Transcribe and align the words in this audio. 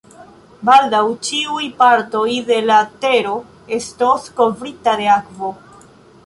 Baldaŭ, 0.67 1.01
ĉiuj 1.27 1.67
partoj 1.81 2.23
de 2.47 2.57
la 2.71 2.79
tero 3.05 3.35
estos 3.79 4.27
kovrita 4.41 4.97
de 5.03 5.07
akvo. 5.19 5.53